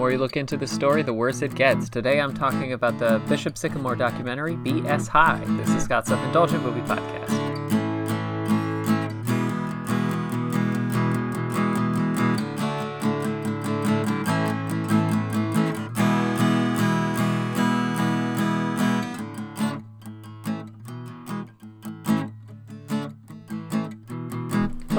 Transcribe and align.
more 0.00 0.10
you 0.10 0.16
look 0.16 0.34
into 0.34 0.56
the 0.56 0.66
story, 0.66 1.02
the 1.02 1.12
worse 1.12 1.42
it 1.42 1.54
gets. 1.54 1.90
Today 1.90 2.22
I'm 2.22 2.32
talking 2.32 2.72
about 2.72 2.98
the 2.98 3.20
Bishop 3.28 3.58
Sycamore 3.58 3.96
documentary, 3.96 4.54
BS 4.56 5.06
High. 5.06 5.44
This 5.58 5.68
is 5.68 5.84
Scott's 5.84 6.08
Self 6.08 6.24
Indulgent 6.24 6.62
Movie 6.62 6.80
Podcast. 6.80 7.19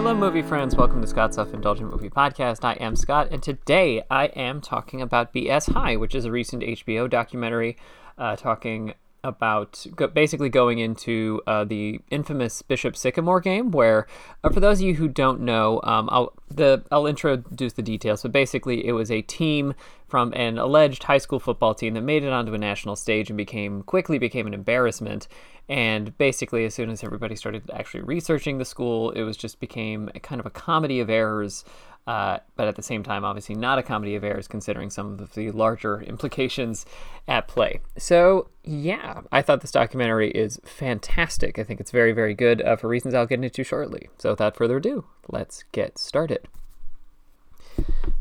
Hello, 0.02 0.16
movie 0.16 0.42
friends. 0.42 0.76
Welcome 0.76 1.00
to 1.02 1.08
Scott's 1.08 1.36
Self 1.36 1.54
Indulgent 1.54 1.92
Movie 1.92 2.10
Podcast. 2.10 2.66
I 2.66 2.74
am 2.74 2.96
Scott, 2.96 3.28
and 3.30 3.42
today 3.42 4.02
I 4.10 4.26
am 4.26 4.60
talking 4.60 5.00
about 5.00 5.32
BS 5.32 5.74
High, 5.74 5.96
which 5.96 6.16
is 6.16 6.26
a 6.26 6.32
recent 6.32 6.64
HBO 6.64 7.08
documentary 7.08 7.78
uh, 8.18 8.36
talking 8.36 8.96
about 9.24 9.86
go- 9.96 10.08
basically 10.08 10.50
going 10.50 10.80
into 10.80 11.40
uh, 11.46 11.66
the 11.66 12.00
infamous 12.10 12.64
Bishop 12.64 12.98
Sycamore 12.98 13.42
game. 13.42 13.70
Where, 13.70 14.08
uh, 14.44 14.50
for 14.50 14.60
those 14.60 14.80
of 14.80 14.88
you 14.88 14.96
who 14.96 15.08
don't 15.08 15.42
know, 15.42 15.80
um, 15.84 16.10
I'll 16.12 16.34
the 16.50 16.84
I'll 16.92 17.06
introduce 17.06 17.74
the 17.74 17.84
details. 17.84 18.24
But 18.24 18.32
basically, 18.32 18.84
it 18.88 18.94
was 18.94 19.12
a 19.12 19.22
team 19.22 19.76
from 20.08 20.34
an 20.34 20.58
alleged 20.58 21.04
high 21.04 21.20
school 21.20 21.40
football 21.40 21.76
team 21.76 21.94
that 21.94 22.02
made 22.02 22.24
it 22.24 22.34
onto 22.34 22.56
a 22.56 22.58
national 22.58 22.96
stage 22.96 23.30
and 23.30 23.38
became 23.38 23.84
quickly 23.84 24.18
became 24.18 24.48
an 24.48 24.56
embarrassment. 24.56 25.28
And 25.70 26.18
basically, 26.18 26.66
as 26.66 26.74
soon 26.74 26.90
as 26.90 27.04
everybody 27.04 27.36
started 27.36 27.70
actually 27.74 28.02
researching 28.02 28.58
the 28.58 28.66
school, 28.66 29.12
it 29.12 29.24
was 29.24 29.38
just 29.38 29.60
became 29.60 30.10
a 30.14 30.20
kind 30.20 30.40
of 30.40 30.46
a 30.46 30.50
comedy 30.50 31.00
of 31.00 31.10
errors. 31.10 31.64
Uh, 32.08 32.40
but 32.56 32.68
at 32.68 32.76
the 32.76 32.82
same 32.82 33.04
time, 33.04 33.24
obviously 33.24 33.54
not 33.56 33.78
a 33.78 33.84
comedy 33.84 34.16
of 34.16 34.24
errors, 34.24 34.48
considering 34.48 34.90
some 34.90 35.20
of 35.20 35.34
the 35.34 35.52
larger 35.52 36.02
implications 36.08 36.86
at 37.28 37.48
play. 37.48 37.80
So, 37.98 38.50
yeah, 38.64 39.22
I 39.32 39.42
thought 39.42 39.62
this 39.62 39.72
documentary 39.72 40.32
is 40.32 40.60
fantastic. 40.66 41.60
I 41.60 41.64
think 41.64 41.80
it's 41.80 41.92
very, 41.92 42.12
very 42.12 42.34
good 42.34 42.62
uh, 42.62 42.76
for 42.76 42.88
reasons 42.88 43.14
I'll 43.14 43.28
get 43.28 43.44
into 43.44 43.64
shortly. 43.64 44.10
So, 44.18 44.32
without 44.32 44.58
further 44.58 44.78
ado, 44.78 45.06
let's 45.30 45.64
get 45.72 46.00
started. 46.00 46.48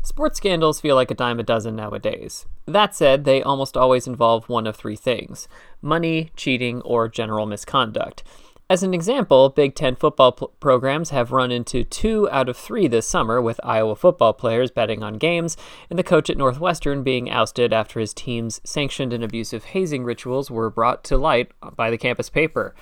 Sports 0.03 0.37
scandals 0.37 0.81
feel 0.81 0.95
like 0.95 1.11
a 1.11 1.15
dime 1.15 1.39
a 1.39 1.43
dozen 1.43 1.75
nowadays. 1.75 2.47
That 2.65 2.95
said, 2.95 3.23
they 3.23 3.43
almost 3.43 3.77
always 3.77 4.07
involve 4.07 4.49
one 4.49 4.65
of 4.65 4.75
three 4.75 4.95
things 4.95 5.47
money, 5.81 6.31
cheating, 6.35 6.81
or 6.81 7.07
general 7.07 7.45
misconduct. 7.45 8.23
As 8.67 8.83
an 8.83 8.93
example, 8.93 9.49
Big 9.49 9.75
Ten 9.75 9.95
football 9.95 10.31
programs 10.31 11.09
have 11.09 11.31
run 11.31 11.51
into 11.51 11.83
two 11.83 12.27
out 12.31 12.49
of 12.49 12.57
three 12.57 12.87
this 12.87 13.05
summer, 13.05 13.41
with 13.41 13.59
Iowa 13.63 13.95
football 13.95 14.33
players 14.33 14.71
betting 14.71 15.03
on 15.03 15.17
games 15.17 15.55
and 15.89 15.99
the 15.99 16.03
coach 16.03 16.29
at 16.29 16.37
Northwestern 16.37 17.03
being 17.03 17.29
ousted 17.29 17.73
after 17.73 17.99
his 17.99 18.13
team's 18.13 18.61
sanctioned 18.63 19.11
and 19.13 19.23
abusive 19.23 19.65
hazing 19.65 20.03
rituals 20.03 20.49
were 20.49 20.69
brought 20.69 21.03
to 21.03 21.17
light 21.17 21.51
by 21.75 21.91
the 21.91 21.97
campus 21.97 22.29
paper. 22.29 22.73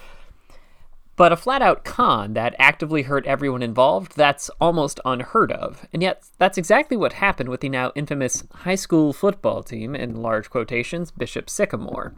But 1.20 1.34
a 1.34 1.36
flat 1.36 1.62
out 1.62 1.84
con 1.84 2.34
that 2.36 2.56
actively 2.58 3.02
hurt 3.02 3.28
everyone 3.28 3.62
involved, 3.62 4.16
that's 4.16 4.50
almost 4.62 5.02
unheard 5.04 5.52
of. 5.52 5.86
And 5.92 6.02
yet, 6.02 6.24
that's 6.38 6.58
exactly 6.58 6.96
what 6.96 7.12
happened 7.12 7.50
with 7.50 7.60
the 7.60 7.68
now 7.68 7.92
infamous 7.94 8.46
high 8.54 8.76
school 8.76 9.12
football 9.12 9.62
team, 9.62 9.96
in 9.96 10.22
large 10.22 10.50
quotations, 10.50 11.12
Bishop 11.12 11.50
Sycamore. 11.50 12.16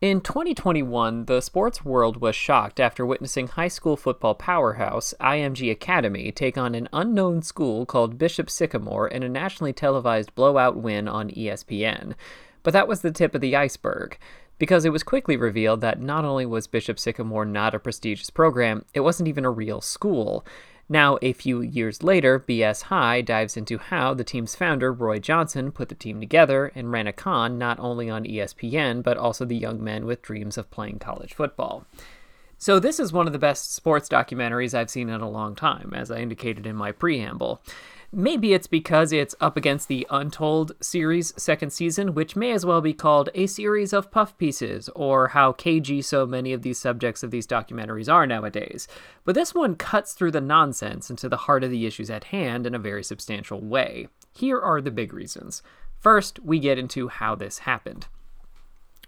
In 0.00 0.22
2021, 0.22 1.26
the 1.26 1.42
sports 1.42 1.84
world 1.84 2.22
was 2.22 2.34
shocked 2.34 2.80
after 2.80 3.04
witnessing 3.04 3.48
high 3.48 3.68
school 3.68 3.98
football 3.98 4.34
powerhouse 4.34 5.12
IMG 5.20 5.70
Academy 5.70 6.32
take 6.32 6.56
on 6.56 6.74
an 6.74 6.88
unknown 6.90 7.42
school 7.42 7.84
called 7.84 8.16
Bishop 8.16 8.48
Sycamore 8.48 9.08
in 9.08 9.22
a 9.22 9.28
nationally 9.28 9.74
televised 9.74 10.34
blowout 10.34 10.78
win 10.78 11.06
on 11.06 11.28
ESPN. 11.28 12.14
But 12.62 12.72
that 12.72 12.88
was 12.88 13.02
the 13.02 13.10
tip 13.10 13.34
of 13.34 13.42
the 13.42 13.56
iceberg 13.56 14.16
because 14.58 14.84
it 14.84 14.92
was 14.92 15.02
quickly 15.02 15.36
revealed 15.36 15.80
that 15.80 16.00
not 16.00 16.24
only 16.24 16.46
was 16.46 16.66
Bishop 16.66 16.98
Sycamore 16.98 17.44
not 17.44 17.74
a 17.74 17.78
prestigious 17.78 18.30
program, 18.30 18.84
it 18.94 19.00
wasn't 19.00 19.28
even 19.28 19.44
a 19.44 19.50
real 19.50 19.80
school. 19.80 20.44
Now, 20.88 21.18
a 21.22 21.32
few 21.32 21.62
years 21.62 22.02
later, 22.02 22.38
BS 22.38 22.82
High 22.82 23.22
dives 23.22 23.56
into 23.56 23.78
how 23.78 24.14
the 24.14 24.24
team's 24.24 24.54
founder, 24.54 24.92
Roy 24.92 25.18
Johnson, 25.18 25.72
put 25.72 25.88
the 25.88 25.94
team 25.94 26.20
together 26.20 26.70
and 26.74 26.92
ran 26.92 27.06
a 27.06 27.12
con 27.12 27.56
not 27.56 27.78
only 27.78 28.10
on 28.10 28.24
ESPN, 28.24 29.02
but 29.02 29.16
also 29.16 29.44
the 29.44 29.56
young 29.56 29.82
men 29.82 30.04
with 30.04 30.22
dreams 30.22 30.58
of 30.58 30.70
playing 30.70 30.98
college 30.98 31.34
football. 31.34 31.86
So, 32.62 32.78
this 32.78 33.00
is 33.00 33.12
one 33.12 33.26
of 33.26 33.32
the 33.32 33.40
best 33.40 33.74
sports 33.74 34.08
documentaries 34.08 34.72
I've 34.72 34.88
seen 34.88 35.08
in 35.08 35.20
a 35.20 35.28
long 35.28 35.56
time, 35.56 35.92
as 35.96 36.12
I 36.12 36.18
indicated 36.18 36.64
in 36.64 36.76
my 36.76 36.92
preamble. 36.92 37.60
Maybe 38.12 38.54
it's 38.54 38.68
because 38.68 39.12
it's 39.12 39.34
up 39.40 39.56
against 39.56 39.88
the 39.88 40.06
Untold 40.10 40.70
series 40.80 41.34
second 41.36 41.70
season, 41.72 42.14
which 42.14 42.36
may 42.36 42.52
as 42.52 42.64
well 42.64 42.80
be 42.80 42.92
called 42.92 43.30
a 43.34 43.48
series 43.48 43.92
of 43.92 44.12
puff 44.12 44.38
pieces, 44.38 44.88
or 44.94 45.26
how 45.26 45.50
cagey 45.50 46.02
so 46.02 46.24
many 46.24 46.52
of 46.52 46.62
these 46.62 46.78
subjects 46.78 47.24
of 47.24 47.32
these 47.32 47.48
documentaries 47.48 48.08
are 48.08 48.28
nowadays. 48.28 48.86
But 49.24 49.34
this 49.34 49.52
one 49.52 49.74
cuts 49.74 50.12
through 50.12 50.30
the 50.30 50.40
nonsense 50.40 51.10
into 51.10 51.28
the 51.28 51.38
heart 51.38 51.64
of 51.64 51.72
the 51.72 51.84
issues 51.84 52.10
at 52.10 52.22
hand 52.30 52.64
in 52.64 52.76
a 52.76 52.78
very 52.78 53.02
substantial 53.02 53.60
way. 53.60 54.06
Here 54.32 54.60
are 54.60 54.80
the 54.80 54.92
big 54.92 55.12
reasons. 55.12 55.64
First, 55.98 56.38
we 56.38 56.60
get 56.60 56.78
into 56.78 57.08
how 57.08 57.34
this 57.34 57.58
happened, 57.58 58.06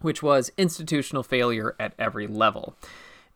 which 0.01 0.25
was 0.25 0.51
institutional 0.59 1.23
failure 1.23 1.77
at 1.79 1.95
every 2.01 2.27
level. 2.27 2.77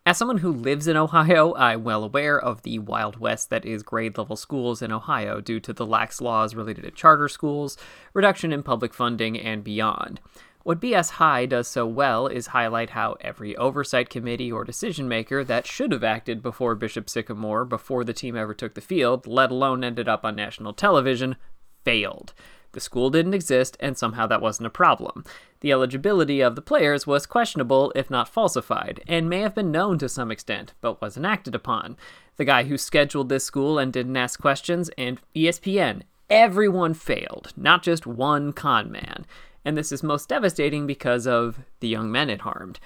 As 0.08 0.16
someone 0.16 0.38
who 0.38 0.50
lives 0.50 0.88
in 0.88 0.96
Ohio, 0.96 1.54
I'm 1.54 1.84
well 1.84 2.02
aware 2.02 2.40
of 2.40 2.62
the 2.62 2.78
wild 2.78 3.18
west 3.18 3.50
that 3.50 3.66
is 3.66 3.82
grade 3.82 4.16
level 4.16 4.36
schools 4.36 4.80
in 4.80 4.90
Ohio 4.90 5.42
due 5.42 5.60
to 5.60 5.74
the 5.74 5.84
lax 5.84 6.22
laws 6.22 6.54
related 6.54 6.84
to 6.84 6.90
charter 6.90 7.28
schools, 7.28 7.76
reduction 8.14 8.50
in 8.50 8.62
public 8.62 8.94
funding, 8.94 9.38
and 9.38 9.62
beyond. 9.62 10.18
What 10.62 10.80
BS 10.80 11.10
High 11.10 11.44
does 11.44 11.68
so 11.68 11.86
well 11.86 12.26
is 12.26 12.46
highlight 12.46 12.88
how 12.88 13.18
every 13.20 13.54
oversight 13.58 14.08
committee 14.08 14.50
or 14.50 14.64
decision 14.64 15.08
maker 15.08 15.44
that 15.44 15.66
should 15.66 15.92
have 15.92 16.04
acted 16.04 16.42
before 16.42 16.74
Bishop 16.74 17.10
Sycamore 17.10 17.66
before 17.66 18.02
the 18.02 18.14
team 18.14 18.34
ever 18.34 18.54
took 18.54 18.72
the 18.72 18.80
field, 18.80 19.26
let 19.26 19.50
alone 19.50 19.84
ended 19.84 20.08
up 20.08 20.24
on 20.24 20.34
national 20.34 20.72
television, 20.72 21.36
failed. 21.84 22.32
The 22.72 22.80
school 22.80 23.10
didn't 23.10 23.34
exist, 23.34 23.76
and 23.80 23.96
somehow 23.96 24.26
that 24.26 24.42
wasn't 24.42 24.66
a 24.66 24.70
problem. 24.70 25.24
The 25.60 25.72
eligibility 25.72 26.40
of 26.40 26.54
the 26.54 26.62
players 26.62 27.06
was 27.06 27.26
questionable, 27.26 27.92
if 27.96 28.10
not 28.10 28.28
falsified, 28.28 29.02
and 29.08 29.28
may 29.28 29.40
have 29.40 29.54
been 29.54 29.72
known 29.72 29.98
to 29.98 30.08
some 30.08 30.30
extent, 30.30 30.74
but 30.80 31.00
wasn't 31.00 31.26
acted 31.26 31.54
upon. 31.54 31.96
The 32.36 32.44
guy 32.44 32.64
who 32.64 32.78
scheduled 32.78 33.28
this 33.28 33.44
school 33.44 33.78
and 33.78 33.92
didn't 33.92 34.16
ask 34.16 34.40
questions, 34.40 34.90
and 34.98 35.20
ESPN, 35.34 36.02
everyone 36.30 36.94
failed, 36.94 37.52
not 37.56 37.82
just 37.82 38.06
one 38.06 38.52
con 38.52 38.92
man. 38.92 39.26
And 39.64 39.76
this 39.76 39.90
is 39.90 40.02
most 40.02 40.28
devastating 40.28 40.86
because 40.86 41.26
of 41.26 41.60
the 41.80 41.88
young 41.88 42.12
men 42.12 42.30
it 42.30 42.42
harmed. 42.42 42.78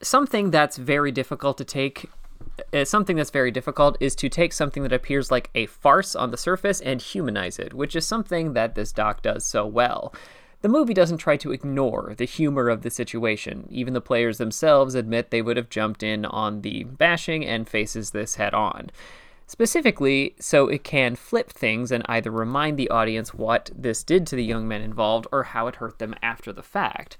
Something 0.00 0.50
that's 0.50 0.76
very 0.76 1.10
difficult 1.10 1.58
to 1.58 1.64
take 1.64 2.08
Uh, 2.72 2.84
something 2.84 3.16
that's 3.16 3.30
very 3.30 3.50
difficult 3.50 3.96
is 4.00 4.14
to 4.16 4.28
take 4.28 4.52
something 4.52 4.82
that 4.82 4.92
appears 4.92 5.30
like 5.30 5.50
a 5.54 5.66
farce 5.66 6.14
on 6.14 6.30
the 6.30 6.36
surface 6.36 6.80
and 6.80 7.00
humanize 7.00 7.58
it, 7.58 7.72
which 7.72 7.96
is 7.96 8.06
something 8.06 8.52
that 8.52 8.74
this 8.74 8.92
doc 8.92 9.22
does 9.22 9.44
so 9.44 9.66
well. 9.66 10.12
The 10.60 10.68
movie 10.68 10.94
doesn't 10.94 11.18
try 11.18 11.36
to 11.36 11.52
ignore 11.52 12.14
the 12.16 12.24
humor 12.24 12.68
of 12.68 12.82
the 12.82 12.90
situation. 12.90 13.68
Even 13.70 13.94
the 13.94 14.00
players 14.00 14.38
themselves 14.38 14.96
admit 14.96 15.30
they 15.30 15.42
would 15.42 15.56
have 15.56 15.70
jumped 15.70 16.02
in 16.02 16.24
on 16.24 16.62
the 16.62 16.82
bashing 16.84 17.46
and 17.46 17.68
faces 17.68 18.10
this 18.10 18.34
head 18.34 18.54
on. 18.54 18.90
Specifically, 19.46 20.34
so 20.40 20.68
it 20.68 20.84
can 20.84 21.14
flip 21.14 21.50
things 21.50 21.92
and 21.92 22.04
either 22.06 22.30
remind 22.30 22.76
the 22.76 22.90
audience 22.90 23.32
what 23.32 23.70
this 23.74 24.02
did 24.02 24.26
to 24.26 24.36
the 24.36 24.44
young 24.44 24.66
men 24.66 24.82
involved 24.82 25.26
or 25.32 25.44
how 25.44 25.68
it 25.68 25.76
hurt 25.76 26.00
them 26.00 26.14
after 26.22 26.52
the 26.52 26.62
fact. 26.62 27.16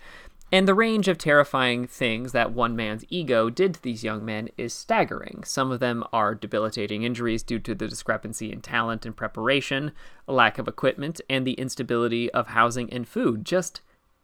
And 0.50 0.66
the 0.66 0.74
range 0.74 1.08
of 1.08 1.18
terrifying 1.18 1.86
things 1.86 2.32
that 2.32 2.52
one 2.52 2.74
man's 2.74 3.04
ego 3.10 3.50
did 3.50 3.74
to 3.74 3.82
these 3.82 4.02
young 4.02 4.24
men 4.24 4.48
is 4.56 4.72
staggering. 4.72 5.42
Some 5.44 5.70
of 5.70 5.80
them 5.80 6.04
are 6.10 6.34
debilitating 6.34 7.02
injuries 7.02 7.42
due 7.42 7.58
to 7.58 7.74
the 7.74 7.86
discrepancy 7.86 8.50
in 8.50 8.62
talent 8.62 9.04
and 9.04 9.14
preparation, 9.14 9.92
a 10.26 10.32
lack 10.32 10.58
of 10.58 10.66
equipment, 10.66 11.20
and 11.28 11.46
the 11.46 11.52
instability 11.54 12.30
of 12.30 12.48
housing 12.48 12.90
and 12.90 13.06
food. 13.06 13.44
Just 13.44 13.82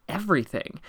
everything. 0.09 0.81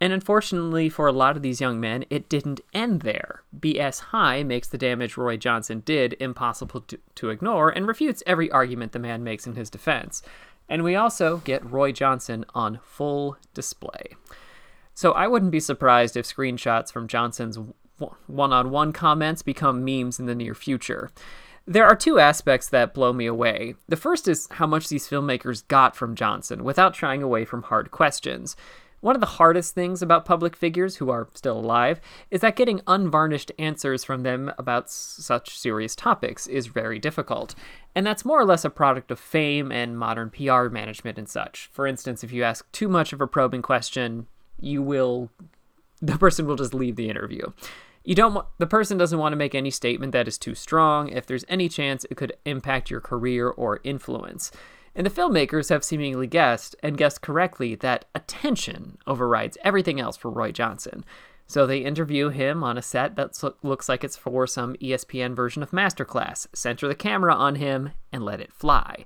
And 0.00 0.12
unfortunately 0.12 0.88
for 0.88 1.08
a 1.08 1.12
lot 1.12 1.36
of 1.36 1.42
these 1.42 1.60
young 1.60 1.80
men, 1.80 2.04
it 2.08 2.28
didn't 2.28 2.60
end 2.72 3.02
there. 3.02 3.42
BS 3.58 4.00
High 4.00 4.44
makes 4.44 4.68
the 4.68 4.78
damage 4.78 5.16
Roy 5.16 5.36
Johnson 5.36 5.82
did 5.84 6.16
impossible 6.20 6.82
to, 6.82 7.00
to 7.16 7.30
ignore 7.30 7.70
and 7.70 7.88
refutes 7.88 8.22
every 8.26 8.50
argument 8.50 8.92
the 8.92 8.98
man 9.00 9.24
makes 9.24 9.46
in 9.46 9.56
his 9.56 9.70
defense. 9.70 10.22
And 10.68 10.84
we 10.84 10.94
also 10.94 11.38
get 11.38 11.68
Roy 11.68 11.90
Johnson 11.90 12.44
on 12.54 12.78
full 12.82 13.38
display. 13.54 14.14
So 14.94 15.12
I 15.12 15.26
wouldn't 15.26 15.52
be 15.52 15.60
surprised 15.60 16.16
if 16.16 16.26
screenshots 16.26 16.92
from 16.92 17.08
Johnson's 17.08 17.58
one 18.26 18.52
on 18.52 18.70
one 18.70 18.92
comments 18.92 19.42
become 19.42 19.84
memes 19.84 20.18
in 20.18 20.26
the 20.26 20.34
near 20.34 20.54
future. 20.54 21.10
There 21.66 21.86
are 21.86 21.96
two 21.96 22.18
aspects 22.18 22.68
that 22.68 22.92
blow 22.92 23.12
me 23.12 23.26
away. 23.26 23.74
The 23.88 23.96
first 23.96 24.28
is 24.28 24.48
how 24.52 24.66
much 24.66 24.88
these 24.88 25.08
filmmakers 25.08 25.66
got 25.66 25.96
from 25.96 26.14
Johnson 26.14 26.62
without 26.62 26.94
shying 26.94 27.22
away 27.22 27.44
from 27.44 27.62
hard 27.62 27.90
questions. 27.90 28.54
One 29.00 29.14
of 29.14 29.20
the 29.20 29.26
hardest 29.26 29.74
things 29.74 30.00
about 30.00 30.24
public 30.24 30.56
figures 30.56 30.96
who 30.96 31.10
are 31.10 31.28
still 31.34 31.58
alive 31.58 32.00
is 32.30 32.40
that 32.40 32.56
getting 32.56 32.80
unvarnished 32.86 33.52
answers 33.58 34.02
from 34.02 34.22
them 34.22 34.50
about 34.58 34.90
such 34.90 35.58
serious 35.58 35.94
topics 35.94 36.46
is 36.46 36.68
very 36.68 36.98
difficult. 36.98 37.54
And 37.94 38.06
that's 38.06 38.24
more 38.24 38.40
or 38.40 38.46
less 38.46 38.64
a 38.64 38.70
product 38.70 39.10
of 39.10 39.18
fame 39.18 39.70
and 39.70 39.98
modern 39.98 40.30
PR 40.30 40.68
management 40.68 41.18
and 41.18 41.28
such. 41.28 41.68
For 41.72 41.86
instance, 41.86 42.24
if 42.24 42.32
you 42.32 42.44
ask 42.44 42.70
too 42.72 42.88
much 42.88 43.12
of 43.12 43.20
a 43.20 43.26
probing 43.26 43.60
question, 43.62 44.26
you 44.64 44.82
will 44.82 45.30
the 46.00 46.18
person 46.18 46.46
will 46.46 46.56
just 46.56 46.74
leave 46.74 46.96
the 46.96 47.08
interview. 47.08 47.52
You 48.04 48.14
don't 48.14 48.34
wa- 48.34 48.46
the 48.58 48.66
person 48.66 48.98
doesn't 48.98 49.18
want 49.18 49.32
to 49.32 49.36
make 49.36 49.54
any 49.54 49.70
statement 49.70 50.12
that 50.12 50.28
is 50.28 50.36
too 50.36 50.54
strong 50.54 51.08
if 51.08 51.26
there's 51.26 51.44
any 51.48 51.68
chance 51.68 52.04
it 52.04 52.16
could 52.16 52.34
impact 52.44 52.90
your 52.90 53.00
career 53.00 53.48
or 53.48 53.80
influence. 53.84 54.50
And 54.94 55.06
the 55.06 55.10
filmmakers 55.10 55.70
have 55.70 55.82
seemingly 55.82 56.26
guessed, 56.26 56.76
and 56.82 56.98
guessed 56.98 57.22
correctly, 57.22 57.74
that 57.76 58.04
attention 58.14 58.98
overrides 59.06 59.58
everything 59.64 59.98
else 59.98 60.16
for 60.16 60.30
Roy 60.30 60.52
Johnson. 60.52 61.04
So 61.46 61.66
they 61.66 61.78
interview 61.78 62.28
him 62.28 62.62
on 62.62 62.78
a 62.78 62.82
set 62.82 63.16
that 63.16 63.36
looks 63.62 63.88
like 63.88 64.04
it's 64.04 64.16
for 64.16 64.46
some 64.46 64.76
ESPN 64.76 65.34
version 65.34 65.62
of 65.62 65.72
Masterclass, 65.72 66.46
center 66.54 66.86
the 66.86 66.94
camera 66.94 67.34
on 67.34 67.56
him, 67.56 67.90
and 68.12 68.24
let 68.24 68.40
it 68.40 68.52
fly. 68.52 69.04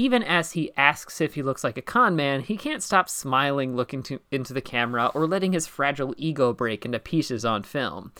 Even 0.00 0.22
as 0.22 0.52
he 0.52 0.72
asks 0.78 1.20
if 1.20 1.34
he 1.34 1.42
looks 1.42 1.62
like 1.62 1.76
a 1.76 1.82
con 1.82 2.16
man, 2.16 2.40
he 2.40 2.56
can't 2.56 2.82
stop 2.82 3.06
smiling 3.06 3.76
looking 3.76 4.02
to, 4.04 4.18
into 4.30 4.54
the 4.54 4.62
camera 4.62 5.10
or 5.14 5.26
letting 5.26 5.52
his 5.52 5.66
fragile 5.66 6.14
ego 6.16 6.54
break 6.54 6.86
into 6.86 6.98
pieces 6.98 7.44
on 7.44 7.62
film. 7.62 8.10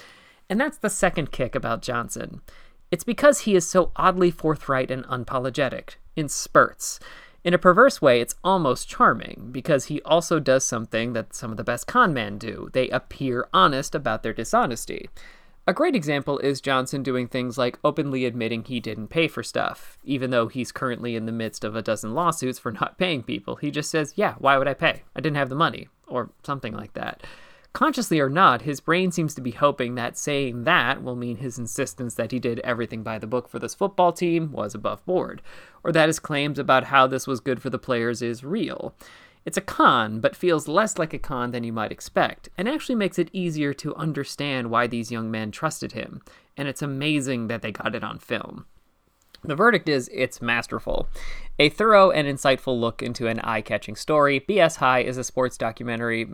And 0.50 0.60
that's 0.60 0.76
the 0.76 0.90
second 0.90 1.32
kick 1.32 1.54
about 1.54 1.80
Johnson. 1.80 2.42
It's 2.90 3.02
because 3.02 3.40
he 3.40 3.54
is 3.54 3.66
so 3.66 3.92
oddly 3.96 4.30
forthright 4.30 4.90
and 4.90 5.06
unapologetic, 5.06 5.94
in 6.16 6.28
spurts. 6.28 7.00
In 7.44 7.54
a 7.54 7.58
perverse 7.58 8.02
way, 8.02 8.20
it's 8.20 8.34
almost 8.44 8.86
charming, 8.86 9.48
because 9.50 9.86
he 9.86 10.02
also 10.02 10.38
does 10.38 10.64
something 10.64 11.14
that 11.14 11.34
some 11.34 11.50
of 11.50 11.56
the 11.56 11.64
best 11.64 11.86
con 11.86 12.12
men 12.12 12.36
do. 12.36 12.68
They 12.74 12.90
appear 12.90 13.48
honest 13.54 13.94
about 13.94 14.22
their 14.22 14.34
dishonesty. 14.34 15.08
A 15.70 15.72
great 15.72 15.94
example 15.94 16.40
is 16.40 16.60
Johnson 16.60 17.04
doing 17.04 17.28
things 17.28 17.56
like 17.56 17.78
openly 17.84 18.24
admitting 18.24 18.64
he 18.64 18.80
didn't 18.80 19.06
pay 19.06 19.28
for 19.28 19.44
stuff, 19.44 20.00
even 20.02 20.30
though 20.30 20.48
he's 20.48 20.72
currently 20.72 21.14
in 21.14 21.26
the 21.26 21.32
midst 21.32 21.62
of 21.62 21.76
a 21.76 21.80
dozen 21.80 22.12
lawsuits 22.12 22.58
for 22.58 22.72
not 22.80 22.98
paying 22.98 23.22
people. 23.22 23.54
He 23.54 23.70
just 23.70 23.88
says, 23.88 24.14
Yeah, 24.16 24.34
why 24.40 24.58
would 24.58 24.66
I 24.66 24.74
pay? 24.74 25.04
I 25.14 25.20
didn't 25.20 25.36
have 25.36 25.48
the 25.48 25.54
money, 25.54 25.88
or 26.08 26.30
something 26.42 26.74
like 26.74 26.94
that. 26.94 27.22
Consciously 27.72 28.18
or 28.18 28.28
not, 28.28 28.62
his 28.62 28.80
brain 28.80 29.12
seems 29.12 29.32
to 29.36 29.40
be 29.40 29.52
hoping 29.52 29.94
that 29.94 30.18
saying 30.18 30.64
that 30.64 31.04
will 31.04 31.14
mean 31.14 31.36
his 31.36 31.56
insistence 31.56 32.14
that 32.14 32.32
he 32.32 32.40
did 32.40 32.58
everything 32.64 33.04
by 33.04 33.20
the 33.20 33.28
book 33.28 33.48
for 33.48 33.60
this 33.60 33.76
football 33.76 34.12
team 34.12 34.50
was 34.50 34.74
above 34.74 35.06
board, 35.06 35.40
or 35.84 35.92
that 35.92 36.08
his 36.08 36.18
claims 36.18 36.58
about 36.58 36.82
how 36.82 37.06
this 37.06 37.28
was 37.28 37.38
good 37.38 37.62
for 37.62 37.70
the 37.70 37.78
players 37.78 38.22
is 38.22 38.42
real. 38.42 38.92
It's 39.44 39.56
a 39.56 39.62
con, 39.62 40.20
but 40.20 40.36
feels 40.36 40.68
less 40.68 40.98
like 40.98 41.14
a 41.14 41.18
con 41.18 41.50
than 41.50 41.64
you 41.64 41.72
might 41.72 41.92
expect, 41.92 42.48
and 42.58 42.68
actually 42.68 42.94
makes 42.94 43.18
it 43.18 43.30
easier 43.32 43.72
to 43.74 43.94
understand 43.96 44.70
why 44.70 44.86
these 44.86 45.10
young 45.10 45.30
men 45.30 45.50
trusted 45.50 45.92
him, 45.92 46.20
and 46.56 46.68
it's 46.68 46.82
amazing 46.82 47.48
that 47.48 47.62
they 47.62 47.72
got 47.72 47.94
it 47.94 48.04
on 48.04 48.18
film. 48.18 48.66
The 49.42 49.56
verdict 49.56 49.88
is 49.88 50.10
it's 50.12 50.42
masterful. 50.42 51.08
A 51.58 51.70
thorough 51.70 52.10
and 52.10 52.28
insightful 52.28 52.78
look 52.78 53.02
into 53.02 53.26
an 53.26 53.40
eye-catching 53.40 53.96
story, 53.96 54.40
BS 54.40 54.76
High 54.76 55.00
is 55.00 55.16
a 55.16 55.24
sports 55.24 55.56
documentary 55.56 56.28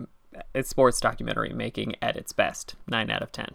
it's 0.54 0.68
sports 0.68 1.00
documentary 1.00 1.52
making 1.52 1.94
at 2.02 2.16
its 2.16 2.32
best. 2.32 2.74
9 2.88 3.10
out 3.10 3.22
of 3.22 3.32
10. 3.32 3.54